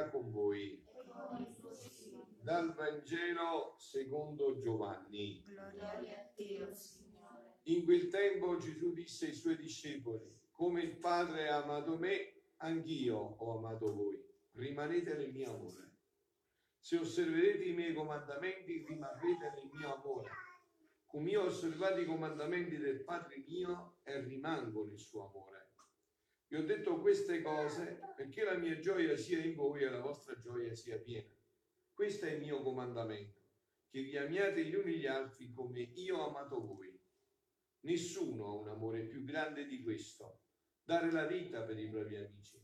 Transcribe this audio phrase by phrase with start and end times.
[0.00, 0.82] Sia con voi.
[2.40, 5.42] Dal Vangelo secondo Giovanni.
[5.44, 7.58] Gloria a te, Signore.
[7.64, 13.16] In quel tempo Gesù disse ai suoi discepoli, come il Padre ha amato me, anch'io
[13.16, 14.18] ho amato voi.
[14.52, 15.98] Rimanete nel mio amore.
[16.78, 20.30] Se osserverete i miei comandamenti, rimarrete nel mio amore.
[21.04, 25.59] Come io ho osservato i comandamenti del Padre mio e rimango nel suo amore.
[26.50, 30.36] Vi ho detto queste cose perché la mia gioia sia in voi e la vostra
[30.40, 31.32] gioia sia piena.
[31.92, 33.40] Questo è il mio comandamento,
[33.88, 36.92] che vi amiate gli uni gli altri come io ho amato voi.
[37.82, 40.40] Nessuno ha un amore più grande di questo,
[40.82, 42.60] dare la vita per i propri amici.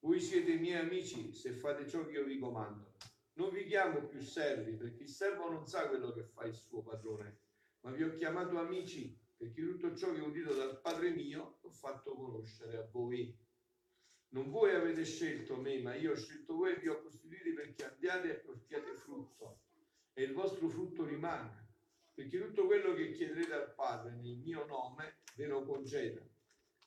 [0.00, 2.96] Voi siete miei amici se fate ciò che io vi comando.
[3.34, 6.82] Non vi chiamo più servi, perché il servo non sa quello che fa il suo
[6.82, 7.38] padrone,
[7.82, 12.14] ma vi ho chiamato amici, perché tutto ciò che ho udito dal Padre mio fatto
[12.14, 13.36] conoscere a voi.
[14.28, 17.84] Non voi avete scelto me, ma io ho scelto voi e vi ho costituiti perché
[17.84, 19.60] andiate e portiate frutto,
[20.14, 21.62] e il vostro frutto rimanga,
[22.14, 26.22] perché tutto quello che chiederete al Padre nel mio nome ve lo conceda.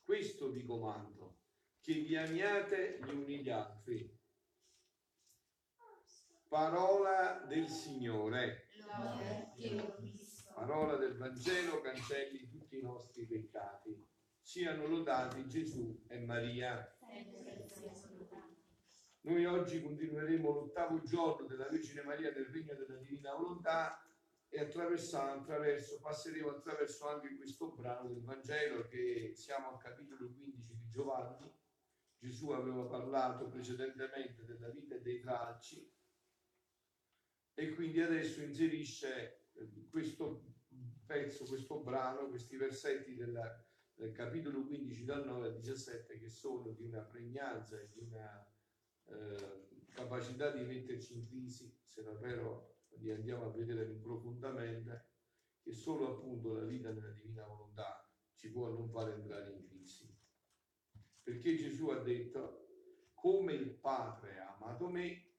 [0.02, 1.38] Questo vi comando,
[1.80, 4.12] che vi amiate gli uni gli altri.
[6.48, 8.68] Parola del Signore,
[10.54, 14.14] parola del Vangelo cancelli tutti i nostri peccati.
[14.46, 16.96] Siano lodati Gesù e Maria.
[19.22, 24.08] Noi oggi continueremo l'ottavo giorno della Vergine Maria nel regno della Divina Volontà
[24.48, 30.88] e attraverso, passeremo attraverso anche questo brano del Vangelo che siamo al capitolo 15 di
[30.90, 31.52] Giovanni.
[32.16, 35.92] Gesù aveva parlato precedentemente della vita e dei tralci
[37.52, 40.54] e quindi adesso inserisce eh, questo
[41.04, 43.65] pezzo, questo brano, questi versetti della-
[43.96, 48.46] del capitolo 15 dal 9 al 17 che sono di una pregnanza e di una
[49.06, 55.08] eh, capacità di metterci in crisi, se davvero li andiamo a vedere più profondamente,
[55.62, 60.14] che solo appunto la vita nella divina volontà ci può non fare entrare in crisi.
[61.22, 62.68] Perché Gesù ha detto,
[63.14, 65.32] come il Padre ha amato me,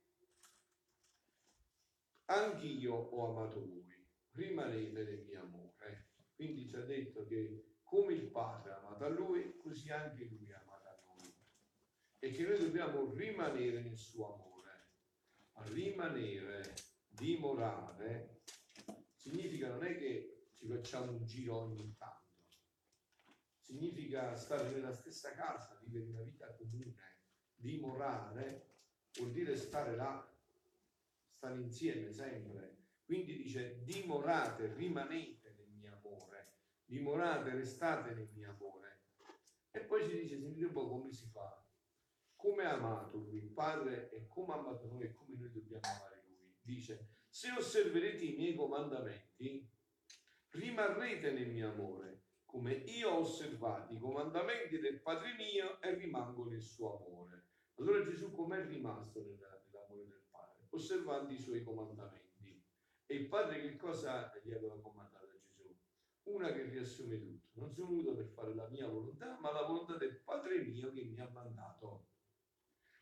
[2.25, 6.09] anch'io ho amato voi, rimanete nel mio amore.
[6.35, 10.51] Quindi ci ha detto che come il Padre ha amato a lui, così anche lui
[10.51, 11.33] ha amato a noi.
[12.19, 14.55] E che noi dobbiamo rimanere nel suo amore.
[15.71, 16.75] Rimanere,
[17.07, 18.41] dimorare,
[19.15, 22.25] significa non è che ci facciamo un giro ogni tanto.
[23.61, 26.95] Significa stare nella stessa casa, vivere una vita comune,
[27.55, 28.75] dimorare
[29.15, 30.25] vuol dire stare là,
[31.29, 32.75] stare insieme sempre.
[33.03, 35.36] Quindi dice dimorate, rimanete
[36.87, 39.01] dimorate, restate nel mio amore.
[39.71, 41.63] E poi ci dice, sentite un po' come si fa,
[42.35, 45.85] come ha amato lui, il Padre, e come ha amato noi e come noi dobbiamo
[45.85, 46.55] amare lui.
[46.61, 49.69] Dice, se osserverete i miei comandamenti,
[50.49, 56.45] rimarrete nel mio amore, come io ho osservato i comandamenti del Padre mio e rimango
[56.45, 57.49] nel suo amore.
[57.75, 60.65] Allora Gesù com'è rimasto nella- nell'amore del Padre?
[60.69, 62.65] Osservando i suoi comandamenti.
[63.05, 65.16] E il Padre che cosa gli aveva comandato?
[66.27, 67.59] Una che riassume tutto.
[67.59, 71.03] Non sono venuto per fare la mia volontà, ma la volontà del Padre mio che
[71.03, 72.07] mi ha mandato.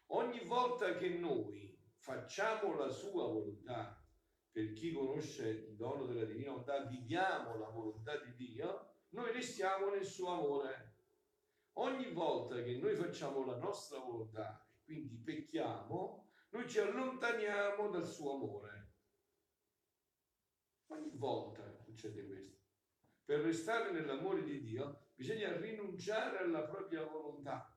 [0.08, 4.00] Ogni volta che noi facciamo la sua volontà,
[4.52, 9.90] per chi conosce il dono della divina volontà, viviamo la volontà di Dio, noi restiamo
[9.90, 10.94] nel suo amore.
[11.78, 18.36] Ogni volta che noi facciamo la nostra volontà quindi pecchiamo, noi ci allontaniamo dal suo
[18.36, 18.94] amore.
[20.88, 22.65] Ogni volta succede questo.
[23.25, 27.75] Per restare nell'amore di Dio bisogna rinunciare alla propria volontà.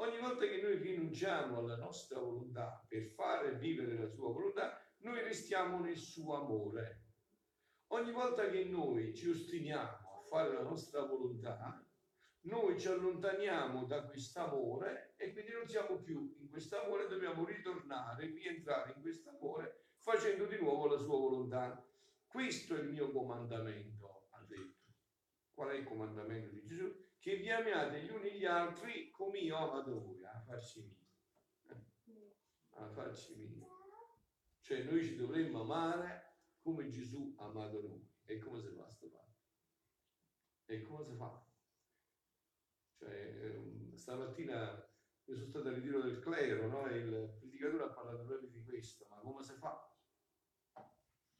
[0.00, 5.22] Ogni volta che noi rinunciamo alla nostra volontà per fare vivere la sua volontà, noi
[5.22, 7.04] restiamo nel suo amore.
[7.86, 11.82] Ogni volta che noi ci ostiniamo a fare la nostra volontà,
[12.42, 18.92] noi ci allontaniamo da quest'amore e quindi non siamo più in quest'amore, dobbiamo ritornare, rientrare
[18.94, 21.82] in quest'amore facendo di nuovo la sua volontà.
[22.26, 23.97] Questo è il mio comandamento.
[25.58, 26.88] Qual è il comandamento di Gesù?
[27.18, 31.76] Che vi amiate gli uni gli altri come io amato voi, a farci mio.
[32.74, 33.66] A farci mio.
[34.60, 38.08] Cioè noi ci dovremmo amare come Gesù ha amato noi.
[38.22, 39.34] E come si fa sto fatto?
[40.66, 41.44] E come si fa?
[42.92, 44.88] Cioè, ehm, stamattina
[45.24, 46.86] io sono stato al ritiro del clero, no?
[46.86, 49.92] Il predicatore ha parlato proprio di questo, ma come si fa?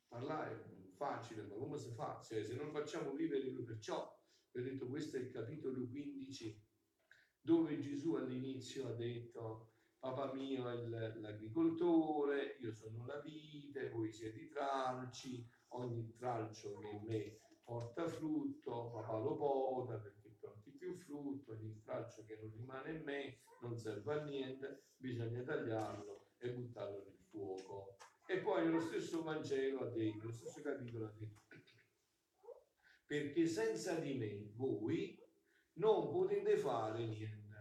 [0.08, 2.20] Parlare facile, ma come si fa?
[2.22, 4.06] Cioè, se non facciamo vivere noi perciò,
[4.50, 6.66] vi ho detto questo è il capitolo 15,
[7.40, 14.40] dove Gesù all'inizio ha detto papà mio è l'agricoltore, io sono la vite, voi siete
[14.40, 20.94] i tralci, ogni tralcio che in me porta frutto, papà lo poda perché porti più
[20.94, 26.50] frutto, ogni tralcio che non rimane in me non serve a niente, bisogna tagliarlo e
[26.52, 27.97] buttarlo nel fuoco.
[28.30, 31.40] E poi nello stesso Vangelo ha detto, nello stesso capitolo ha detto,
[33.06, 35.18] perché senza di me voi
[35.78, 37.56] non potete fare niente.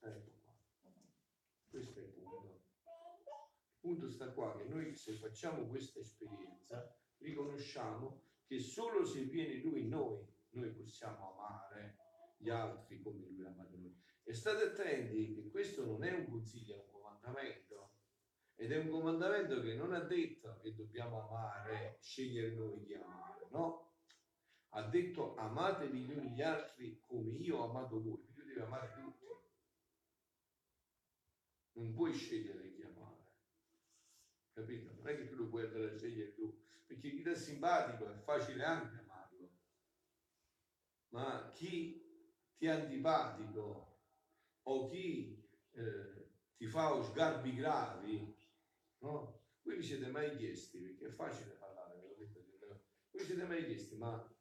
[0.00, 0.58] Ecco qua.
[1.68, 2.64] Questo è il punto.
[2.82, 9.60] Il punto sta qua che noi se facciamo questa esperienza riconosciamo che solo se viene
[9.62, 11.96] lui in noi, noi possiamo amare
[12.38, 13.96] gli altri come lui ha amato noi.
[14.24, 17.71] E state attenti che questo non è un consiglio, è un comandamento.
[18.62, 23.48] Ed è un comandamento che non ha detto che dobbiamo amare, scegliere noi chi amare,
[23.50, 23.94] no?
[24.68, 28.60] Ha detto amatevi gli uni gli altri come io ho amato voi, quindi tu devi
[28.60, 29.26] amare tutti.
[31.72, 33.32] Non puoi scegliere chi amare,
[34.52, 34.92] capito?
[34.94, 36.56] Non è che tu lo puoi andare a scegliere tu,
[36.86, 39.50] perché chi è simpatico è facile anche amarlo,
[41.08, 42.00] ma chi
[42.56, 43.98] ti è antipatico
[44.62, 48.40] o chi eh, ti fa sgarbi gravi,
[49.02, 49.40] no?
[49.62, 52.40] Voi vi siete mai chiesti, perché è facile parlare, ve l'ho detto,
[53.10, 54.34] voi vi siete mai chiesti, ma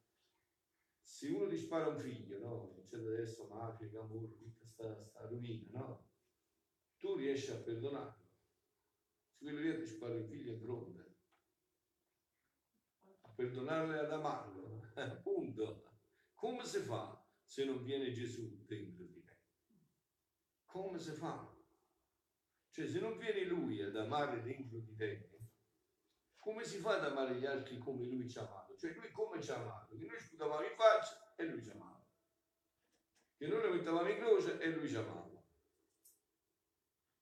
[1.01, 2.71] se uno ti spara un figlio, no?
[2.73, 6.09] Succede adesso mafia, camorra, tutta sta, sta rovina, no?
[6.97, 8.29] Tu riesci a perdonarlo.
[9.31, 11.15] Se quello lì ti spara il figlio è fronte.
[13.21, 14.81] A perdonarlo e ad amarlo.
[14.95, 15.89] Appunto.
[16.33, 19.37] Come si fa se non viene Gesù dentro di te?
[20.65, 21.60] Come si fa?
[22.71, 25.29] Cioè, se non viene lui ad amare dentro di te,
[26.39, 28.75] come si fa ad amare gli altri come lui ci ha amato?
[28.77, 29.95] Cioè, lui come ci ha amato?
[29.95, 32.03] Che noi sputavamo in faccia e lui ci amava.
[33.38, 35.44] Che noi lo mettavamo in croce e lui ci amava.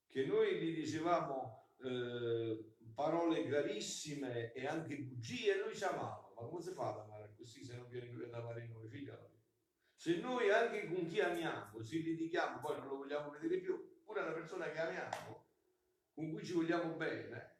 [0.08, 6.32] Che noi gli dicevamo eh, parole gravissime e anche bugie e lui ci amava.
[6.34, 9.28] Ma come si fa ad amare così se non viene lui ad amare noi, figlioli?
[9.94, 14.24] Se noi anche con chi amiamo ci litighiamo, poi non lo vogliamo vedere più, pure
[14.24, 15.39] la persona che amiamo,
[16.20, 17.56] con cui ci vogliamo bene,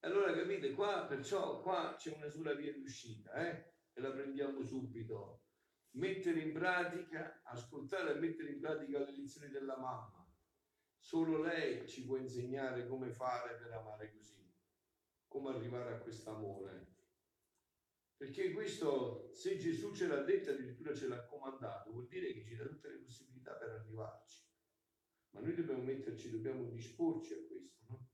[0.00, 3.72] allora capite, qua perciò qua c'è una sola via di uscita, eh?
[3.94, 5.44] E la prendiamo subito.
[5.92, 10.22] Mettere in pratica, ascoltare e mettere in pratica le lezioni della mamma.
[10.98, 14.54] Solo lei ci può insegnare come fare per amare così,
[15.26, 16.94] come arrivare a questo amore.
[18.16, 22.54] Perché questo, se Gesù ce l'ha detto, addirittura ce l'ha comandato, vuol dire che ci
[22.54, 24.45] dà tutte le possibilità per arrivarci.
[25.36, 28.08] Ma noi dobbiamo metterci, dobbiamo disporci a questo, no?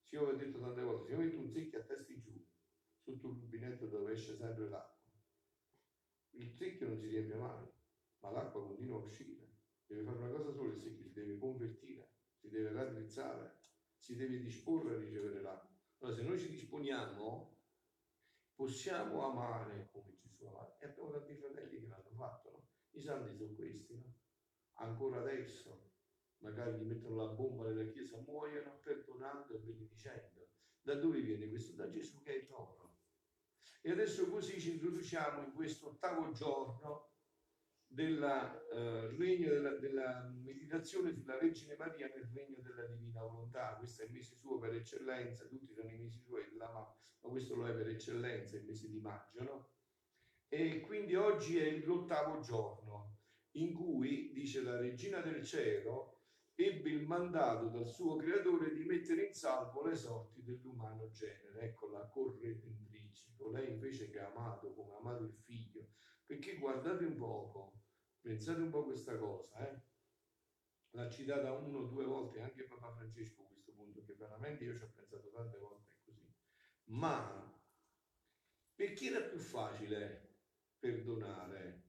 [0.00, 2.46] Sì, io ho detto tante volte, se io metto un secchio a testa giù,
[3.00, 5.12] sotto un rubinetto dove esce sempre l'acqua,
[6.30, 7.66] il secchio non si riempie mai,
[8.20, 9.56] ma l'acqua continua a uscire.
[9.86, 13.58] Deve fare una cosa sola, il secchio si deve convertire, si deve raddrizzare,
[13.96, 15.76] si deve disporre a ricevere l'acqua.
[15.98, 17.58] Allora, se noi ci disponiamo,
[18.54, 20.78] possiamo amare come Gesù amato.
[20.78, 22.68] E abbiamo tanti fratelli che l'hanno fatto, no?
[22.90, 24.14] I santi sono questi, no?
[24.74, 25.87] Ancora adesso,
[26.40, 30.48] magari gli mettono la bomba nella chiesa, muoiono perdonando e benedicendo.
[30.80, 31.74] Da dove viene questo?
[31.74, 32.96] Da Gesù che è il loro.
[33.80, 37.12] E adesso così ci introduciamo in questo ottavo giorno
[37.86, 43.76] del eh, regno della, della meditazione sulla Vergine Maria nel regno della divina volontà.
[43.76, 47.54] Questo è il mese suo per eccellenza, tutti sono i mesi suoi mamma, ma questo
[47.54, 49.70] lo è per eccellenza, il mese di maggio, no?
[50.48, 53.16] E quindi oggi è l'ottavo giorno
[53.52, 56.17] in cui, dice la Regina del Cielo,
[56.60, 61.60] ebbe il mandato dal suo creatore di mettere in salvo le sorti dell'umano genere.
[61.60, 65.90] Ecco la corredentrice, colei invece che ha amato come ha amato il figlio.
[66.26, 67.84] Perché guardate un poco,
[68.20, 69.82] pensate un po' a questa cosa, eh?
[70.90, 74.76] l'ha citata uno o due volte anche Papa Francesco a questo punto, che veramente io
[74.76, 76.28] ci ho pensato tante volte così.
[76.86, 77.56] Ma
[78.74, 80.40] perché era più facile
[80.76, 81.84] perdonare?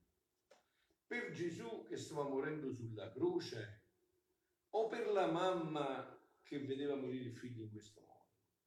[1.08, 3.79] Per Gesù che stava morendo sulla croce
[4.72, 8.10] o per la mamma che vedeva morire il figlio in questo modo?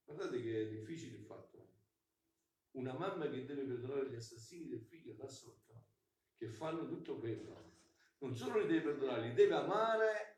[0.04, 1.50] Guardate che è difficile il fatto.
[2.72, 5.84] Una mamma che deve perdonare gli assassini del figlio da sotto,
[6.36, 7.70] che fanno tutto quello.
[8.18, 10.36] Non solo li deve perdonare, li deve amare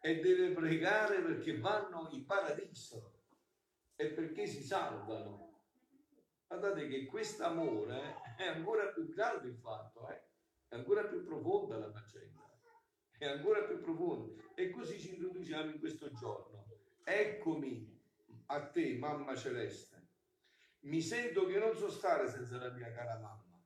[0.00, 3.20] e deve pregare perché vanno in paradiso
[3.96, 5.60] e perché si salvano.
[6.46, 10.22] Guardate che questo amore è ancora più grande il fatto, eh?
[10.68, 12.41] è ancora più profonda la faccenda,
[13.22, 14.42] è ancora più profonda.
[14.56, 16.66] E così ci introduciamo in questo giorno.
[17.04, 18.00] Eccomi
[18.46, 20.08] a te, mamma celeste.
[20.80, 23.64] Mi sento che non so stare senza la mia cara mamma.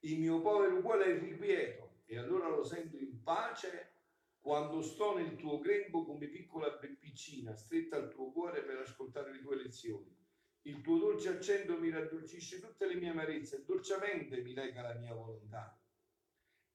[0.00, 3.92] Il mio povero cuore è irrequieto e allora lo sento in pace
[4.40, 9.40] quando sto nel tuo grembo come piccola beppicina, stretta al tuo cuore per ascoltare le
[9.40, 10.14] tue lezioni.
[10.62, 14.94] Il tuo dolce accento mi raddolcisce tutte le mie amarezze e dolcemente mi lega la
[14.94, 15.75] mia volontà.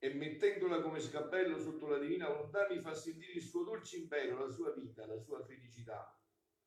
[0.04, 4.40] E mettendola come scappello sotto la divina volontà mi fa sentire il suo dolce impero,
[4.40, 6.20] la sua vita, la sua felicità.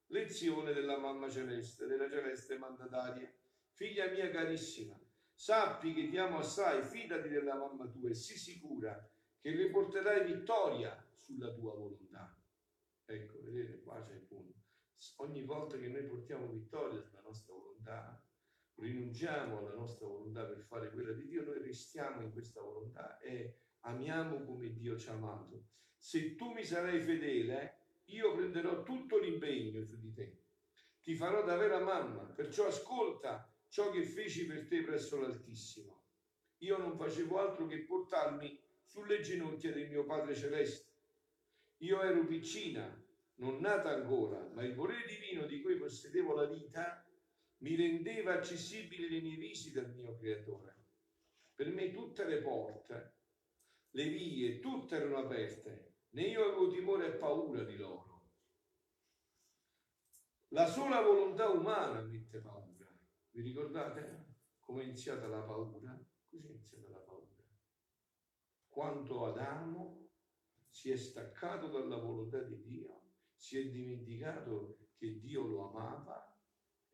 [0.06, 3.28] Lezione della mamma celeste, della celeste mandataria.
[3.72, 4.96] Figlia mia carissima,
[5.32, 9.04] sappi che ti amo assai, fidati della mamma tua e sii sicura
[9.40, 12.40] che riporterai vittoria sulla tua volontà.
[13.04, 14.60] Ecco, vedete, qua c'è il punto.
[15.16, 18.22] Ogni volta che noi portiamo vittoria sulla nostra volontà,
[18.76, 23.58] rinunciamo alla nostra volontà per fare quella di Dio, noi restiamo in questa volontà e
[23.80, 25.66] amiamo come Dio ci ha amato.
[25.96, 30.42] Se tu mi sarai fedele, io prenderò tutto l'impegno su di te.
[31.00, 36.02] Ti farò da vera mamma, perciò ascolta ciò che feci per te presso l'Altissimo.
[36.58, 40.92] Io non facevo altro che portarmi sulle ginocchia del mio Padre Celeste.
[41.78, 43.02] Io ero piccina,
[43.36, 47.03] non nata ancora, ma il volere divino di cui possedevo la vita
[47.64, 50.82] mi rendeva accessibili le mie visite al mio Creatore.
[51.54, 53.16] Per me tutte le porte,
[53.92, 58.32] le vie, tutte erano aperte, né io avevo timore e paura di loro.
[60.48, 62.86] La sola volontà umana mette paura.
[63.30, 65.98] Vi ricordate come è iniziata la paura?
[66.28, 67.24] Così è iniziata la paura
[68.68, 70.10] quanto Adamo
[70.68, 76.33] si è staccato dalla volontà di Dio, si è dimenticato che Dio lo amava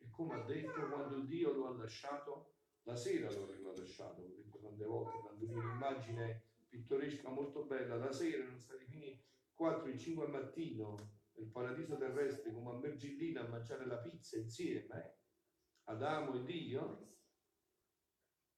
[0.01, 4.35] e come ha detto, quando Dio lo ha lasciato, la sera lo aveva lasciato, l'ho
[4.35, 9.97] detto tante volte, quando un'immagine pittoresca molto bella, la sera erano stati fini 4 e
[9.97, 15.17] 5 al mattino nel paradiso terrestre come a Mergillina a mangiare la pizza insieme,
[15.85, 17.11] Adamo e Dio,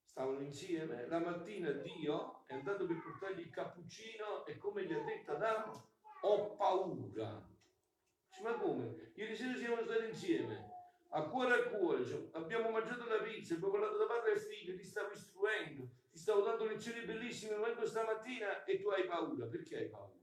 [0.04, 5.04] stavano insieme, la mattina Dio è andato per portargli il cappuccino e come gli ha
[5.04, 5.90] detto Adamo,
[6.22, 7.50] ho paura.
[8.42, 9.12] Ma come?
[9.16, 10.73] Ieri sera siamo stati insieme,
[11.16, 14.76] a cuore a cuore, cioè, abbiamo mangiato la pizza, abbiamo parlato da padre e figlio,
[14.76, 19.46] ti stavo istruendo, ti stavo dando lezioni bellissime, vengo stamattina e tu hai paura.
[19.46, 20.20] Perché hai paura?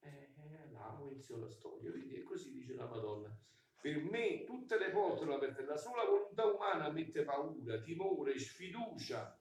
[0.00, 0.32] Eh,
[0.72, 2.14] là iniziò la storia, vedi?
[2.14, 3.34] E così dice la Madonna.
[3.80, 9.36] Per me tutte le porte sono aperte, la sola volontà umana mette paura, timore, sfiducia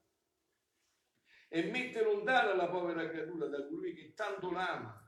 [1.50, 5.06] e mette lontana la povera creatura da colui che tanto l'ama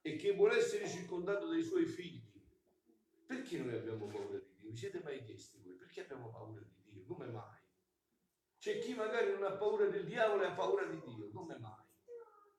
[0.00, 2.29] e che vuole essere circondato dai suoi figli.
[3.30, 4.70] Perché noi abbiamo paura di Dio?
[4.70, 5.74] Vi siete mai chiesti voi?
[5.74, 7.04] Perché abbiamo paura di Dio?
[7.04, 7.60] Come mai?
[8.58, 11.30] C'è chi magari non ha paura del diavolo e ha paura di Dio.
[11.30, 11.86] Come mai?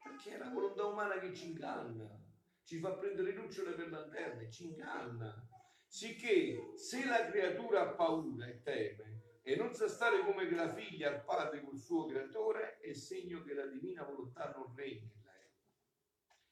[0.01, 2.17] Perché è la volontà umana che ci inganna,
[2.63, 5.45] ci fa prendere lucciole per lanterne, ci inganna
[5.85, 11.09] sicché se la creatura ha paura e teme e non sa stare come la figlia
[11.09, 15.51] al padre col suo creatore, è segno che la divina volontà non regna in lei.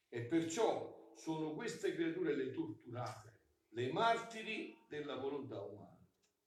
[0.09, 3.38] E perciò sono queste creature le torturate,
[3.69, 5.97] le martiri della volontà umana.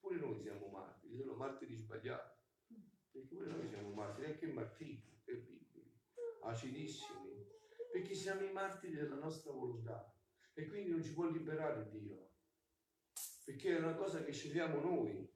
[0.01, 2.41] Pure noi siamo martiri, sono martiri sbagliati.
[3.11, 5.93] Perché pure noi siamo martiri, anche martiri terribili,
[6.43, 7.47] acidissimi,
[7.93, 10.15] perché siamo i martiri della nostra volontà
[10.55, 12.31] e quindi non ci può liberare Dio
[13.45, 15.31] perché è una cosa che scegliamo noi.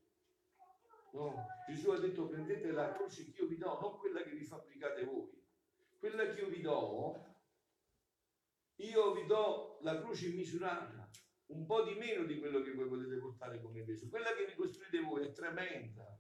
[1.13, 1.47] No?
[1.69, 5.05] Gesù ha detto prendete la croce che io vi do, non quella che vi fabbricate
[5.05, 5.31] voi.
[5.99, 7.25] Quella che io vi do,
[8.77, 11.06] io vi do la croce misurata,
[11.47, 14.09] un po' di meno di quello che voi potete portare come peso.
[14.09, 16.19] Quella che vi costruite voi è tremenda,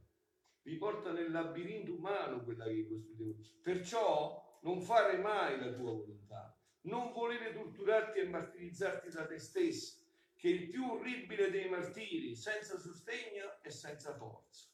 [0.62, 3.60] vi porta nel labirinto umano quella che costruite voi.
[3.62, 10.04] Perciò non fare mai la tua volontà, non volere torturarti e martirizzarti da te stesso
[10.36, 14.68] che il più orribile dei martiri, senza sostegno e senza forza.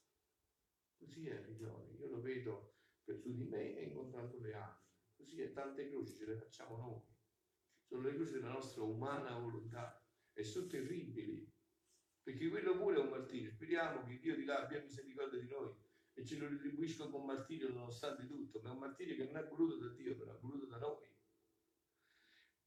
[0.98, 4.90] Così è, figlioli, io lo vedo per su di me e incontrando le altre.
[5.16, 7.00] Così è, tante croci ce le facciamo noi.
[7.84, 10.01] Sono le croci della nostra umana volontà
[10.34, 11.50] e sono terribili,
[12.22, 13.50] perché quello pure è un martirio.
[13.50, 15.74] Speriamo che Dio di là abbia misericordia di noi
[16.14, 19.46] e ce lo retribuisca con martirio nonostante tutto, ma è un martirio che non è
[19.46, 21.10] voluto da Dio, però è voluto da noi.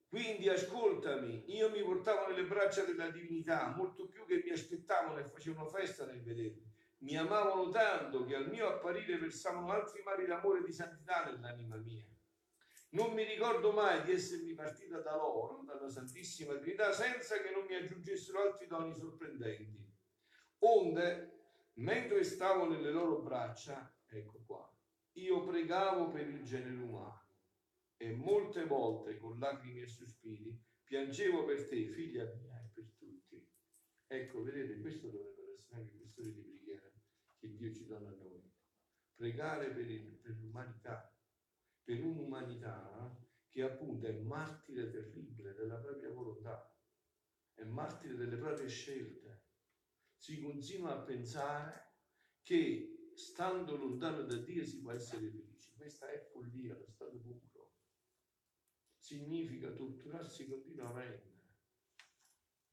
[0.07, 5.25] Quindi ascoltami, io mi portavo nelle braccia della divinità, molto più che mi aspettavano e
[5.25, 6.74] facevano festa nel vedermi.
[7.00, 11.75] Mi amavano tanto che al mio apparire versavano altri mari d'amore e di santità nell'anima
[11.77, 12.05] mia.
[12.96, 17.66] Non mi ricordo mai di essermi partita da loro, dalla Santissima Trinità, senza che non
[17.66, 19.86] mi aggiungessero altri doni sorprendenti.
[20.60, 24.74] Onde, mentre stavo nelle loro braccia, ecco qua,
[25.16, 27.28] io pregavo per il genere umano
[27.98, 33.46] e molte volte con lacrime e sospiri piangevo per te, figlia mia, e per tutti.
[34.08, 36.90] Ecco, vedete, questo dovrebbero essere anche questioni di preghiera
[37.40, 38.54] che Dio ci dona a noi.
[39.16, 41.14] Pregare per, il, per l'umanità,
[41.86, 43.15] per un'umanità
[43.48, 46.75] che appunto è martire terribile della propria volontà,
[47.54, 49.44] è martire delle proprie scelte.
[50.18, 51.94] Si continua a pensare
[52.42, 55.74] che stando lontano da Dio si può essere felici.
[55.77, 57.72] Questa è follia, lo stato puro.
[58.98, 61.34] Significa torturarsi continuamente.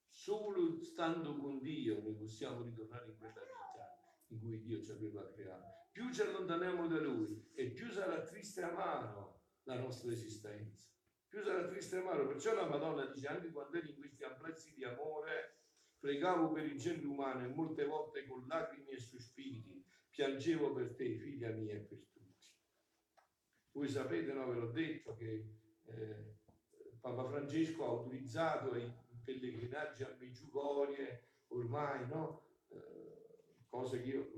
[0.09, 5.31] Solo stando con Dio noi possiamo ritornare in quella vita in cui Dio ci aveva
[5.31, 5.82] creato.
[5.93, 10.89] Più ci allontaniamo da Lui e più sarà triste e amaro la nostra esistenza.
[11.29, 12.27] Più sarà triste e amaro.
[12.27, 15.59] Perciò la Madonna dice anche quando eri in questi amplessi di amore,
[15.99, 21.17] pregavo per il genere umano e molte volte con lacrime e sospiri piangevo per te,
[21.17, 22.49] figlia mia, e per tutti.
[23.73, 25.47] Voi sapete, no, ve l'ho detto, che
[25.85, 26.37] eh,
[27.01, 28.93] Papa Francesco ha autorizzato i
[29.25, 32.45] pellegrinaggi a Meggiugorie, ormai, no?
[32.69, 34.31] Eh, cose che io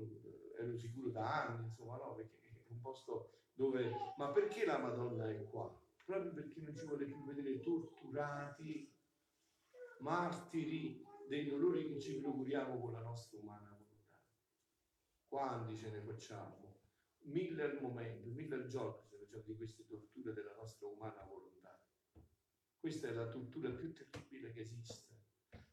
[0.57, 2.13] ero sicuro da anni, insomma, no?
[2.13, 3.91] Perché è un posto dove...
[4.17, 5.73] Ma perché la Madonna è qua?
[6.05, 8.93] Proprio perché non ci vuole più vedere torturati,
[9.99, 14.21] martiri dei dolori che ci procuriamo con la nostra umana volontà.
[15.27, 16.73] Quanti ce ne facciamo?
[17.21, 21.23] Mille al momento, mille al giorno ce ne facciamo di queste torture della nostra umana
[21.23, 21.81] volontà.
[22.79, 25.13] Questa è la tortura più terribile che esiste.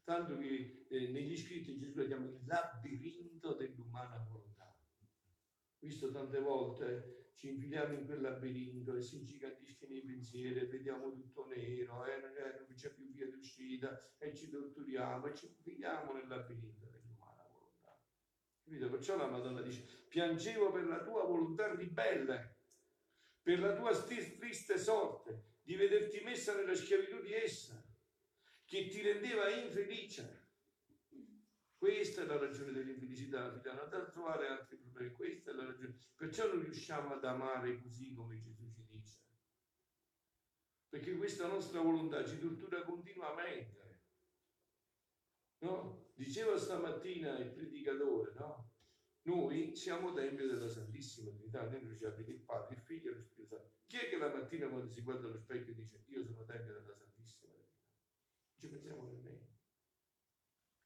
[0.03, 4.52] Tanto che eh, negli scritti Gesù la chiama il labirinto dell'umana volontà.
[5.83, 11.11] Visto tante volte ci infiliamo in quel labirinto e si ingigantisce nei pensieri e vediamo
[11.11, 12.31] tutto nero, eh, non,
[12.73, 18.01] c'è più via d'uscita e ci torturiamo e ci infiliamo nel labirinto dell'umana volontà.
[18.63, 18.89] Capito?
[18.89, 22.59] Perciò la Madonna dice, piangevo per la tua volontà ribelle,
[23.41, 27.85] per la tua triste sorte, di vederti messa nella schiavitù di essa,
[28.63, 30.43] che ti rendeva infelice.
[31.75, 34.72] Questa è la ragione dell'infelicità, figlia, non da trovare altri
[35.03, 35.99] problemi, questa è la ragione.
[36.15, 39.19] Perciò non riusciamo ad amare così come Gesù ci dice.
[40.89, 43.81] Perché questa nostra volontà ci tortura continuamente.
[45.59, 46.11] No?
[46.13, 48.71] Diceva stamattina il predicatore, no?
[49.23, 53.55] Noi siamo tempio della Santissima Trinità, ci abita il Padre, il Figlio e lo Spirito
[53.55, 53.71] Santo.
[53.87, 56.93] Chi è che la mattina quando si guarda allo specchio dice io sono tempio della
[56.93, 57.71] Santissima Trinità?
[58.57, 59.47] Ci pensiamo nemmeno.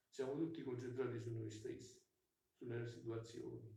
[0.08, 2.00] Siamo tutti concentrati su noi stessi,
[2.52, 3.77] sulle situazioni.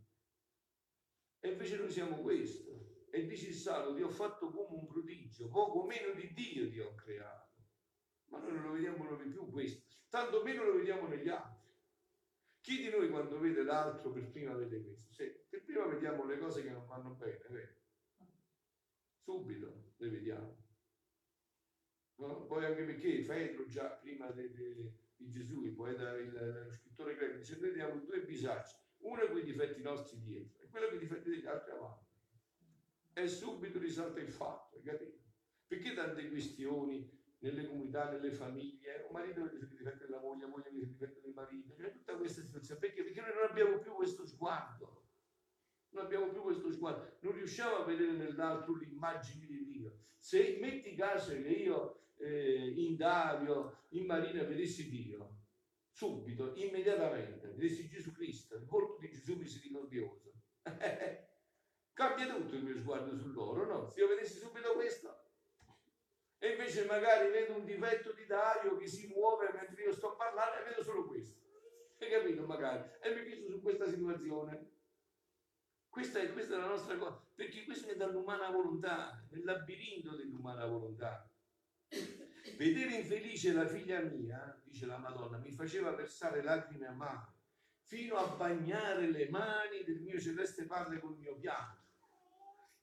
[1.40, 2.68] E invece noi siamo questo.
[3.10, 6.78] E dice il Salmo, ti ho fatto come un prodigio, poco meno di Dio ti
[6.78, 7.48] ho creato.
[8.26, 11.68] Ma noi non lo vediamo noi più questo, tanto meno lo vediamo negli altri.
[12.60, 15.12] Chi di noi quando vede l'altro per prima vede questo?
[15.12, 17.74] Se per prima vediamo le cose che non vanno bene, vero?
[19.16, 20.68] Subito le vediamo.
[22.16, 22.44] No?
[22.46, 27.70] Poi anche perché Fedro già prima di, Gesù, il poeta, lo scrittore greco, dice noi
[27.70, 31.72] vediamo due bisacci, uno con i difetti nostri dietro quello con i difetti degli altri
[31.72, 32.06] avanti.
[33.12, 35.18] E subito risalta il fatto, capito?
[35.66, 40.48] Perché tante questioni nelle comunità, nelle famiglie, un marito vede i difetti della moglie, la
[40.48, 43.02] moglie vede i difetti del marito, cioè tutta questa situazione, perché?
[43.02, 45.08] Perché noi non abbiamo più questo sguardo,
[45.90, 49.98] non abbiamo più questo sguardo, non riusciamo a vedere nell'altro l'immagine di Dio.
[50.18, 55.38] Se metti caso che io eh, in Dario, in Marina vedessi Dio,
[55.90, 60.29] subito, immediatamente, vedessi Gesù Cristo, il volto di Gesù misericordioso,
[61.92, 63.88] cambia tutto il mio sguardo su loro, no?
[63.88, 65.24] Se io vedessi subito questo,
[66.38, 70.58] e invece magari vedo un difetto di Dario che si muove mentre io sto parlando
[70.58, 71.38] e vedo solo questo.
[71.98, 72.88] Hai capito magari?
[73.02, 74.78] E mi fisso su questa situazione.
[75.90, 80.64] Questa è, questa è la nostra cosa, perché questo è dall'umana volontà, nel labirinto dell'umana
[80.64, 81.28] volontà.
[82.56, 87.32] Vedere infelice la figlia mia, dice la Madonna, mi faceva versare lacrime amare,
[87.90, 91.78] fino a bagnare le mani del mio celeste Padre col mio pianto.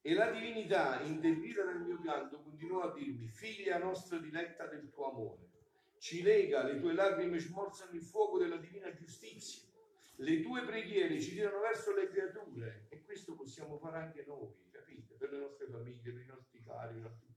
[0.02, 5.10] E la divinità, interrita nel mio pianto, continuò a dirmi, figlia nostra diletta del tuo
[5.10, 5.50] amore,
[5.98, 9.66] ci lega, le tue lacrime smorzano il fuoco della divina giustizia,
[10.18, 15.16] le tue preghiere ci tirano verso le creature e questo possiamo fare anche noi, capite?
[15.16, 17.34] Per le nostre famiglie, per i nostri cari, nostri...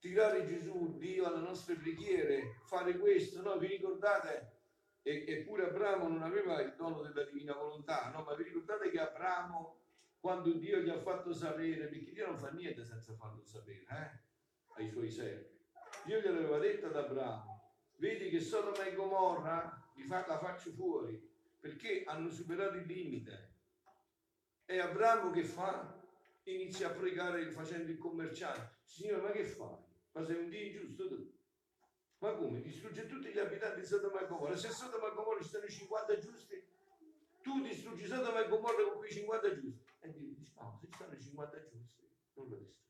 [0.00, 3.56] tirare Gesù, Dio alle nostre preghiere, fare questo, no?
[3.56, 4.57] Vi ricordate?
[5.02, 8.22] E, eppure Abramo non aveva il dono della divina volontà, no?
[8.22, 9.80] Ma vi ricordate che Abramo
[10.20, 14.20] quando Dio gli ha fatto sapere, perché Dio non fa niente senza farlo sapere eh?
[14.74, 15.56] ai suoi servi.
[16.04, 21.20] Dio gliel'aveva detto ad Abramo, vedi che Sodoma e Gomorra fa, la faccio fuori,
[21.60, 23.54] perché hanno superato il limite.
[24.64, 25.96] E Abramo che fa?
[26.44, 28.78] Inizia a pregare facendo il commerciante.
[28.84, 29.76] Signore, ma che fai?
[30.12, 31.37] Ma sei un Dio ingiusto tu?
[32.18, 32.60] Ma come?
[32.60, 34.56] Distrugge tutti gli abitanti di Sodoma e Gomorra.
[34.56, 36.66] Se Sodoma e Gomorra ci stanno 50 giusti,
[37.42, 39.84] tu distruggi Sodoma e Gomorra con quei 50 giusti.
[40.00, 42.86] E dice, no, se ci stanno 50 giusti, non lo distruggo.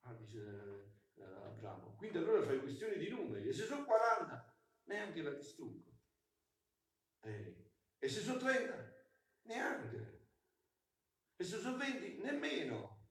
[0.00, 1.94] Ah, dice eh, Abramo.
[1.96, 3.48] Quindi allora fai questione di numeri.
[3.48, 5.90] E se sono 40, neanche la distruggo.
[7.22, 7.56] Eh,
[7.98, 9.06] E se sono 30,
[9.42, 10.26] neanche.
[11.36, 13.06] E se sono 20, nemmeno.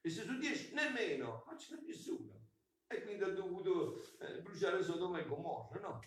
[0.00, 1.42] E se sono 10, nemmeno.
[1.46, 2.35] Non c'è nessuno.
[2.88, 6.00] E quindi ha dovuto eh, bruciare Sodoma e Gomorra, no?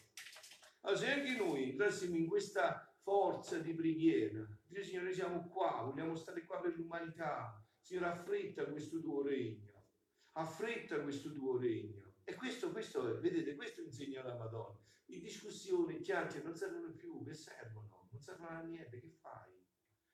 [0.82, 6.16] Allora, se anche noi entrassimo in questa forza di preghiera, dire Signore siamo qua, vogliamo
[6.16, 9.88] stare qua per l'umanità, Signore affretta questo tuo regno,
[10.34, 12.14] affretta questo tuo regno.
[12.24, 14.80] E questo, questo è, vedete, questo insegna la Madonna.
[15.06, 18.08] Le discussioni, chiacchiere non servono più, che servono?
[18.12, 19.52] Non servono a niente, che fai?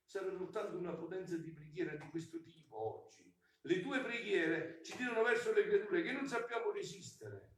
[0.05, 3.34] Serve soltanto una potenza di preghiera di questo tipo oggi.
[3.65, 7.53] Le tue preghiere ci tirano verso le creature che non sappiamo resistere.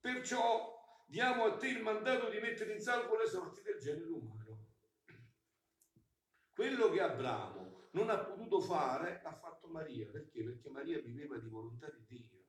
[0.00, 4.68] Perciò diamo a te il mandato di mettere in salvo le sorti del genere umano.
[6.50, 10.08] Quello che Abramo non ha potuto fare l'ha fatto Maria.
[10.10, 10.42] Perché?
[10.42, 12.44] Perché Maria viveva di volontà di Dio.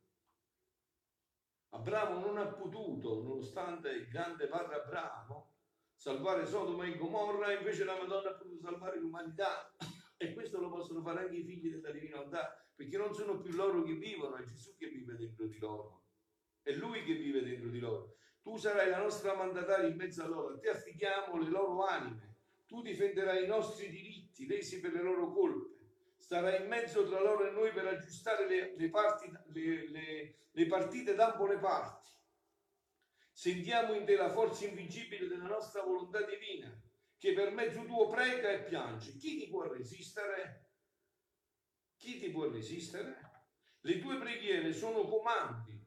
[1.72, 5.54] Abramo non ha potuto, nonostante il grande padre Abramo,
[5.96, 9.76] salvare Sodoma e Gomorra, invece la Madonna ha potuto salvare l'umanità.
[10.22, 13.84] E questo lo possono fare anche i figli della divinità, perché non sono più loro
[13.84, 16.06] che vivono, è Gesù che vive dentro di loro.
[16.62, 18.16] È Lui che vive dentro di loro.
[18.42, 22.38] Tu sarai la nostra mandataria in mezzo a loro, te affidiamo le loro anime,
[22.68, 25.76] tu difenderai i nostri diritti, lesi per le loro colpe,
[26.20, 31.16] starai in mezzo tra loro e noi per aggiustare le, le parti, le, le partite
[31.16, 32.10] da ambo le parti.
[33.30, 36.74] Sentiamo in te la forza invincibile della nostra volontà divina,
[37.18, 39.18] che per mezzo tuo prega e piange.
[39.18, 40.69] Chi ti può resistere?
[42.00, 43.18] Chi ti può resistere?
[43.82, 45.78] Le tue preghiere sono comandi,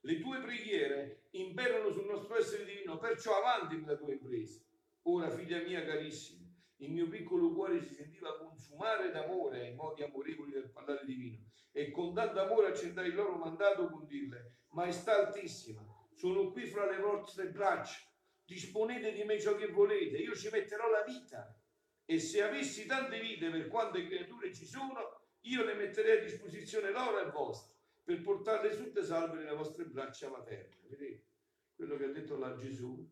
[0.00, 4.60] le tue preghiere imperano sul nostro essere divino, perciò avanti nella tua impresa.
[5.02, 6.44] Ora, figlia mia carissima,
[6.78, 11.92] il mio piccolo cuore si sentiva consumare d'amore ai modi amorevoli del parlare divino e
[11.92, 15.80] con tanto amore accendere il loro mandato con dirle, Maestà Altissima,
[16.12, 18.00] sono qui fra le vostre braccia,
[18.44, 21.56] disponete di me ciò che volete, io ci metterò la vita
[22.04, 26.90] e se avessi tante vite per quante creature ci sono, io le metterei a disposizione
[26.90, 27.72] loro e vostre
[28.04, 30.76] per portarle tutte salve nelle vostre braccia materne.
[30.88, 31.26] Vedete
[31.74, 33.08] quello che ha detto là Gesù?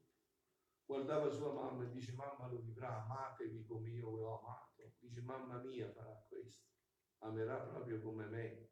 [0.85, 4.95] Guardava sua mamma e dice: Mamma lo vivrà, amatevi come io vi ho amato.
[4.99, 6.67] Dice: Mamma mia farà questo,
[7.19, 8.71] amerà proprio come me,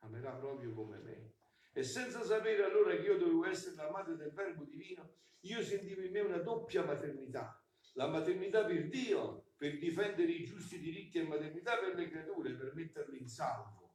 [0.00, 1.34] amerà proprio come me.
[1.72, 6.02] E senza sapere allora che io dovevo essere la madre del Verbo divino, io sentivo
[6.02, 7.60] in me una doppia maternità.
[7.94, 12.74] La maternità per Dio, per difendere i giusti diritti e maternità per le creature, per
[12.74, 13.94] metterle in salvo.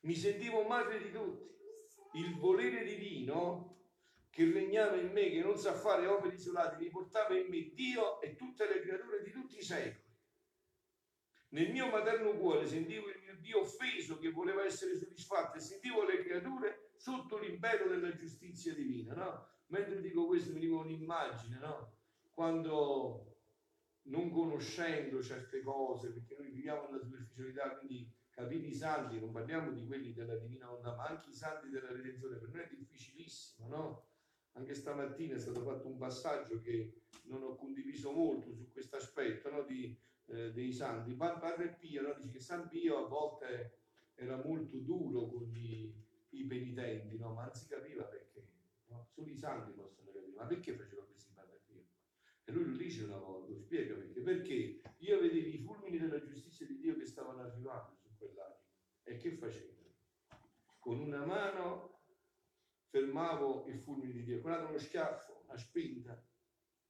[0.00, 1.54] Mi sentivo madre di tutti.
[2.12, 3.74] Il volere divino
[4.30, 8.20] che regnava in me, che non sa fare opere isolate, mi portava in me Dio
[8.20, 10.04] e tutte le creature di tutti i secoli.
[11.48, 16.04] Nel mio materno cuore sentivo il mio Dio offeso che voleva essere soddisfatto e sentivo
[16.04, 19.48] le creature sotto l'impero della giustizia divina, no?
[19.68, 21.94] Mentre dico questo mi veniva un'immagine, no?
[22.32, 23.35] Quando
[24.06, 29.72] non conoscendo certe cose, perché noi viviamo nella superficialità, quindi capire i santi, non parliamo
[29.72, 33.68] di quelli della divina onda, ma anche i santi della redenzione, per noi è difficilissimo,
[33.68, 34.08] no?
[34.52, 39.50] Anche stamattina è stato fatto un passaggio che non ho condiviso molto su questo aspetto
[39.50, 39.62] no?
[39.62, 41.12] di, eh, dei santi.
[41.12, 42.14] Padre Pio no?
[42.14, 43.80] dice che San Pio a volte
[44.14, 45.92] era molto duro con gli,
[46.30, 47.34] i penitenti, no?
[47.34, 48.48] ma non si capiva perché.
[48.86, 49.06] No?
[49.12, 50.32] Solo i santi possono capire.
[50.34, 51.05] Ma perché faceva?
[52.48, 54.20] E lui lo dice una volta, lo spiega perché.
[54.20, 58.60] Perché io vedevo i fulmini della giustizia di Dio che stavano arrivando su quell'anima.
[59.02, 59.74] E che faceva?
[60.78, 62.02] Con una mano
[62.88, 66.24] fermavo il fulmine di Dio, con l'altro uno schiaffo, una spinta,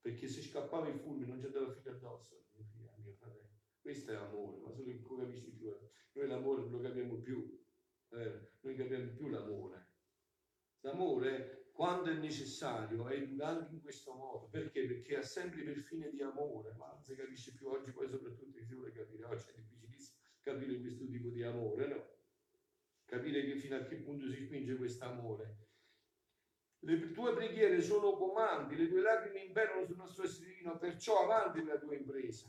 [0.01, 3.49] perché se scappava il fulmine non c'era filo addosso mio figlio, mio fratello.
[3.81, 5.75] Questo è amore, ma solo che lo capisci più.
[6.13, 7.65] Noi l'amore non lo capiamo più,
[8.11, 9.89] eh, noi capiamo più l'amore.
[10.81, 14.49] L'amore, quando è necessario, è anche in questo modo.
[14.49, 14.87] Perché?
[14.87, 18.65] Perché ha sempre per fine di amore, ma non si capisce più oggi, poi soprattutto
[18.65, 22.09] si vuole capire, oggi è difficilissimo capire questo tipo di amore, no?
[23.05, 25.59] Capire che fino a che punto si spinge questo amore.
[26.79, 31.59] Le tue preghiere sono comandi, le tue lacrime imperano sul nostro essere divino, perciò avanti
[31.59, 32.49] nella tua impresa.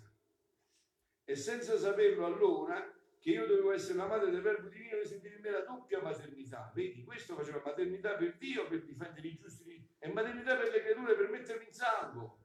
[1.26, 5.36] E senza saperlo allora, che io dovevo essere la madre del verbo divino, io sentivo
[5.36, 6.72] in me la doppia maternità.
[6.74, 11.16] Vedi, questo faceva maternità per Dio, per difendere i giusti, e maternità per le creature,
[11.16, 12.40] per metterli in salvo.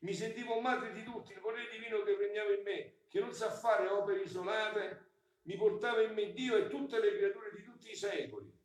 [0.00, 3.50] Mi sentivo madre di tutti, il volere divino che regnava in me, che non sa
[3.50, 5.06] fare opere isolate,
[5.42, 8.56] mi portava in me Dio e tutte le creature di tutti i secoli.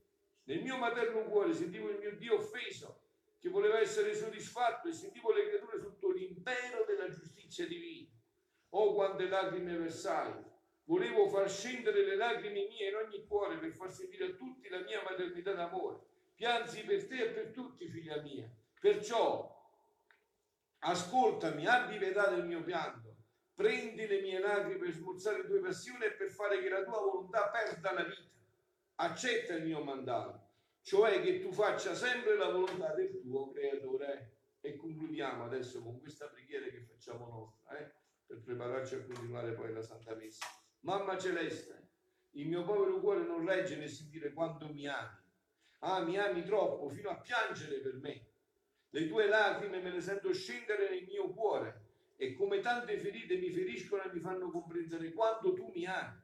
[0.43, 3.01] Nel mio materno cuore sentivo il mio Dio offeso,
[3.39, 8.09] che voleva essere soddisfatto e sentivo le creature sotto l'impero della giustizia divina.
[8.69, 10.51] Oh, quante lacrime versai!
[10.85, 14.81] Volevo far scendere le lacrime mie in ogni cuore per far sentire a tutti la
[14.81, 15.99] mia maternità d'amore.
[16.35, 18.49] Pianzi per te e per tutti, figlia mia.
[18.79, 19.49] Perciò
[20.79, 23.15] ascoltami, abbi pietà del mio pianto.
[23.55, 26.99] Prendi le mie lacrime per smorzare le tue passioni e per fare che la tua
[26.99, 28.31] volontà perda la vita.
[28.95, 30.49] Accetta il mio mandato,
[30.81, 34.31] cioè che tu faccia sempre la volontà del tuo creatore.
[34.59, 37.91] E concludiamo adesso con questa preghiera che facciamo nostra, eh,
[38.25, 40.62] per prepararci a continuare poi la Santa Messa.
[40.85, 41.91] Mamma Celeste,
[42.31, 45.17] il mio povero cuore non regge nel sentire quanto mi ami.
[45.79, 48.25] Ah, mi ami troppo, fino a piangere per me.
[48.89, 51.85] Le tue lacrime me le sento scendere nel mio cuore
[52.17, 56.19] e come tante ferite mi feriscono e mi fanno comprendere quanto tu mi ami.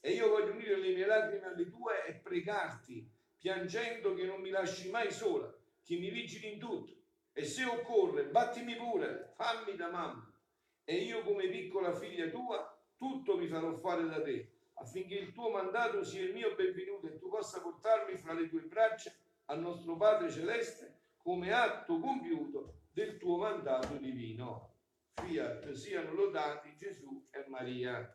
[0.00, 4.48] E io voglio unire le mie lacrime alle tue e pregarti, piangendo che non mi
[4.48, 6.94] lasci mai sola, che mi vigili in tutto.
[7.34, 10.32] E se occorre, battimi pure, fammi da mamma.
[10.82, 12.67] E io come piccola figlia tua,
[12.98, 17.16] tutto mi farò fare da te, affinché il tuo mandato sia il mio benvenuto e
[17.16, 19.10] tu possa portarmi fra le tue braccia
[19.46, 24.74] al nostro Padre Celeste come atto compiuto del tuo mandato divino.
[25.14, 28.12] Fiat siano lodati Gesù e Maria.